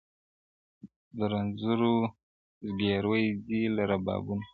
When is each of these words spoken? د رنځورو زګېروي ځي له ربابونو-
د 1.17 1.19
رنځورو 1.31 1.93
زګېروي 2.65 3.25
ځي 3.45 3.61
له 3.75 3.83
ربابونو- 3.91 4.45